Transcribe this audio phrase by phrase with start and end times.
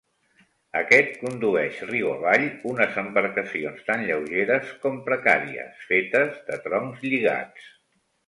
[0.77, 7.69] Aquest condueix, riu avall, unes embarcacions tan lleugeres com precàries, fetes de troncs lligats.